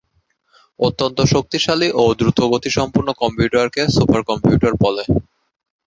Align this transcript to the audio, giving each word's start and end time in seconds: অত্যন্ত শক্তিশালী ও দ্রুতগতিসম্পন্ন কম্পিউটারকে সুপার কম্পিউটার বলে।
অত্যন্ত 0.79 1.17
শক্তিশালী 1.33 1.87
ও 1.93 2.13
দ্রুতগতিসম্পন্ন 2.19 3.09
কম্পিউটারকে 3.21 3.81
সুপার 3.95 4.21
কম্পিউটার 4.29 4.73
বলে। 4.83 5.03